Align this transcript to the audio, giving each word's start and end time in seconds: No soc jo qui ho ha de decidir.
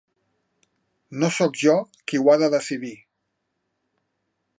No 1.23 1.29
soc 1.35 1.59
jo 1.63 1.75
qui 2.11 2.21
ho 2.21 2.31
ha 2.33 2.37
de 2.45 2.49
decidir. 2.57 2.95